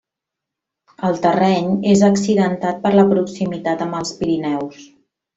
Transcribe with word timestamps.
El 1.09 1.17
terreny 1.25 1.67
és 1.91 2.01
accidentat 2.07 2.79
per 2.87 2.93
la 2.95 3.05
proximitat 3.13 3.83
amb 3.87 3.99
els 3.99 4.15
Pirineus. 4.23 4.81